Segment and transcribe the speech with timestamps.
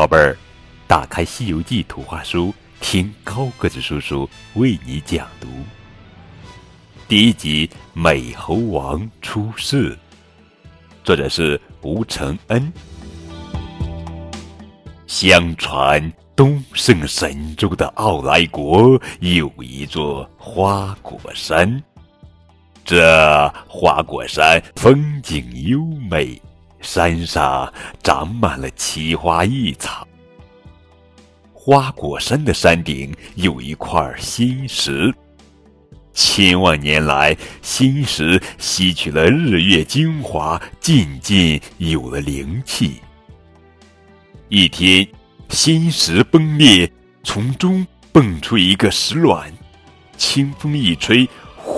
[0.00, 0.34] 宝贝儿，
[0.86, 5.46] 打开《西游记》图画书，听高个子叔叔为你讲读。
[7.06, 9.92] 第一集《美猴王出世》，
[11.04, 12.72] 作者是吴承恩。
[15.06, 21.78] 相传东胜神州的傲来国有一座花果山，
[22.86, 26.40] 这花果山风景优美。
[26.80, 30.06] 山上长满了奇花异草。
[31.52, 35.14] 花果山的山顶有一块新石，
[36.14, 43.00] 千万年来，新石吸取了日月精华，渐渐有了灵气。
[44.48, 45.06] 一天，
[45.50, 46.90] 新石崩裂，
[47.22, 49.52] 从中蹦出一个石卵，
[50.16, 51.70] 清风一吹，呼，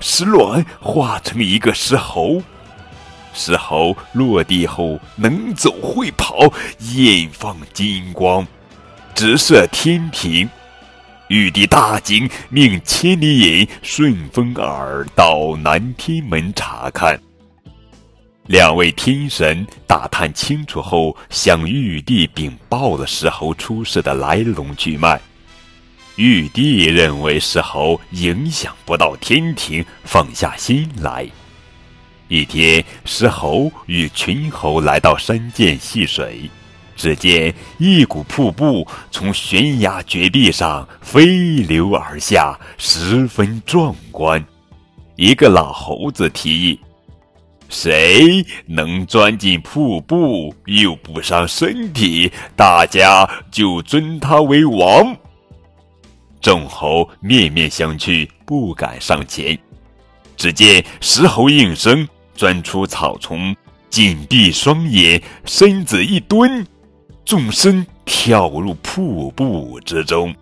[0.00, 2.42] 石卵化成一个石猴。
[3.34, 8.46] 石猴落地后能走会跑，眼放金光，
[9.14, 10.48] 直射天庭。
[11.28, 17.18] 玉帝大惊，命千里眼、顺风耳到南天门查看。
[18.46, 25.18] 两位天神打探清楚后，向玉帝禀报了石猴出世的来龙去脉。
[26.16, 31.26] 玉帝认为石猴影响不到天庭，放下心来。
[32.28, 36.50] 一天，石猴与群猴来到山涧戏水，
[36.96, 41.26] 只见一股瀑布从悬崖绝壁上飞
[41.58, 44.42] 流而下，十分壮观。
[45.16, 46.80] 一个老猴子提议
[47.68, 55.14] ：“谁能钻进瀑布又不伤身体，大家就尊他为王。”
[56.40, 59.56] 众猴面面相觑，不敢上前。
[60.36, 62.08] 只见石猴应声。
[62.34, 63.54] 钻出草丛，
[63.88, 66.66] 紧闭双眼，身子一蹲，
[67.24, 70.34] 纵身跳入瀑布之中。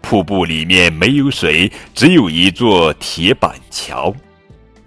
[0.00, 4.14] 瀑布里面没有水，只有一座铁板桥。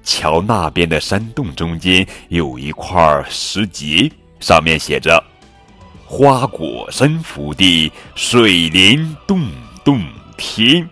[0.03, 5.23] 桥那边的山洞中间有一块石碣，上面写着
[6.05, 9.41] “花果山福地，水帘洞
[9.83, 10.03] 洞
[10.37, 10.87] 天”。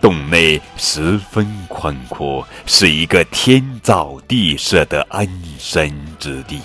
[0.00, 6.60] 洞内十分宽阔，是一个天造地设的安身之地。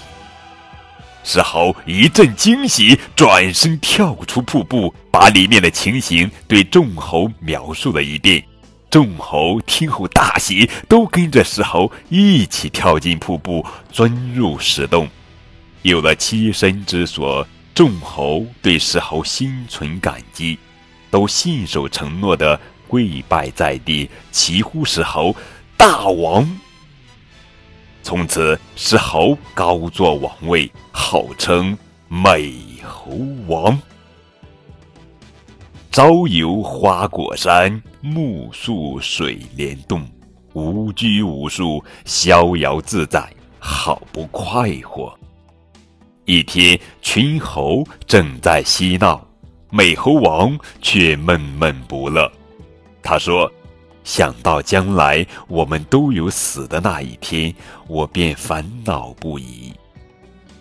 [1.24, 8.44] 石猴一阵惊喜，转身跳出瀑布，把里面的情形对众猴描述了一遍。
[8.90, 15.08] 众猴听后大喜，都跟着石猴一起跳进瀑布，钻入石洞。
[15.84, 20.58] 有了栖身之所，众猴对石猴心存感激，
[21.10, 22.60] 都信守承诺的。
[22.92, 25.34] 跪拜在地，齐呼石猴
[25.78, 26.46] 大王。
[28.04, 31.78] 从此，石猴高坐王位，号称
[32.10, 32.54] 美
[32.84, 33.12] 猴
[33.48, 33.80] 王。
[35.90, 40.06] 朝游花果山，暮宿水帘洞，
[40.52, 43.26] 无拘无束，逍遥自在，
[43.58, 45.18] 好不快活。
[46.26, 49.26] 一天，群猴正在嬉闹，
[49.70, 52.30] 美猴王却闷闷不乐。
[53.04, 53.52] 他说
[54.04, 57.54] ：“想到将来我们都有死的那一天，
[57.88, 59.74] 我便烦恼不已。”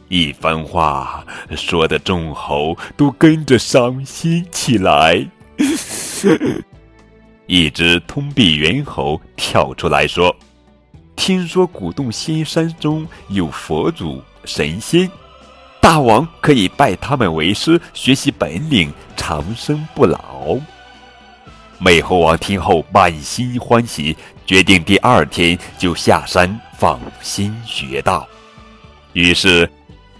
[0.08, 1.24] 一番话
[1.54, 5.24] 说的众猴都跟着伤心起来。
[7.46, 10.34] 一只通臂猿猴跳出来说
[11.14, 15.10] ：“听说古洞仙山中有佛祖神仙，
[15.80, 20.58] 大王可以拜他们为师，学习本领，长生不老。”
[21.82, 24.14] 美猴王听后满心欢喜，
[24.44, 28.28] 决定第二天就下山放心学道。
[29.14, 29.66] 于是，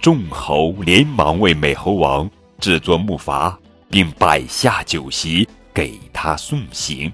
[0.01, 2.29] 众猴连忙为美猴王
[2.59, 3.55] 制作木筏，
[3.91, 7.13] 并摆下酒席给他送行。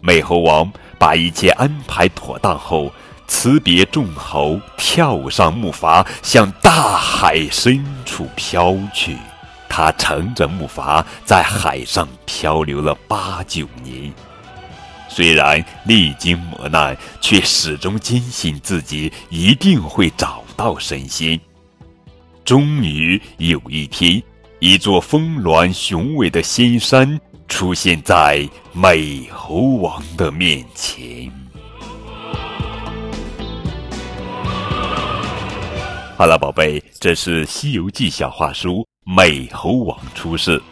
[0.00, 2.90] 美猴王把一切安排妥当后，
[3.26, 9.18] 辞别众猴，跳上木筏，向大海深处飘去。
[9.76, 14.14] 他乘着木筏在海上漂流了八九年，
[15.08, 21.40] 虽然历经磨难，却始终坚信自己一定会找到神仙。
[22.44, 24.22] 终于有一天，
[24.60, 31.28] 一座峰峦雄伟的仙山出现在美猴王的面前。
[36.16, 38.86] 好了，宝贝，这是《西游记》小话书。
[39.06, 40.62] 美猴王出世，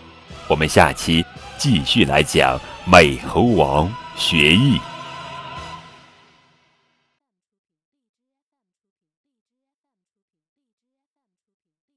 [0.49, 1.23] 我们下期
[1.59, 4.81] 继续来讲美猴王学艺。